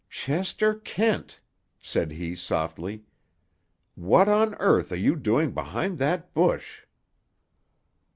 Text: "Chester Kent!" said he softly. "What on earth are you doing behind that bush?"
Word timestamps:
"Chester 0.09 0.73
Kent!" 0.73 1.39
said 1.79 2.13
he 2.13 2.35
softly. 2.35 3.03
"What 3.93 4.27
on 4.27 4.55
earth 4.55 4.91
are 4.91 4.95
you 4.95 5.15
doing 5.15 5.51
behind 5.51 5.99
that 5.99 6.33
bush?" 6.33 6.87